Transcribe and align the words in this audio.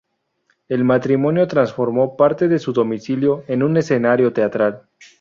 El 0.67 0.83
matrimonio 0.83 1.47
transformó 1.47 2.17
parte 2.17 2.47
de 2.47 2.57
su 2.57 2.73
domicilio 2.73 3.43
en 3.47 3.61
un 3.61 3.77
escenario 3.77 4.33
teatral. 4.33 4.87